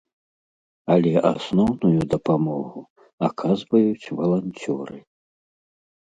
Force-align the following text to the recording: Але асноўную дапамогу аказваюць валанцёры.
Але 0.93 1.09
асноўную 1.31 2.01
дапамогу 2.13 2.81
аказваюць 3.27 4.11
валанцёры. 4.21 4.97